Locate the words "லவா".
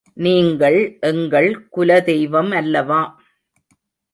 2.71-3.01